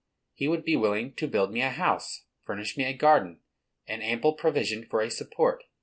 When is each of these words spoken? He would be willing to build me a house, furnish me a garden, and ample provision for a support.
He 0.33 0.47
would 0.47 0.63
be 0.65 0.75
willing 0.75 1.13
to 1.17 1.27
build 1.27 1.51
me 1.53 1.61
a 1.61 1.69
house, 1.69 2.25
furnish 2.43 2.75
me 2.75 2.85
a 2.85 2.91
garden, 2.97 3.39
and 3.85 4.01
ample 4.01 4.33
provision 4.33 4.83
for 4.83 4.99
a 4.99 5.11
support. 5.11 5.65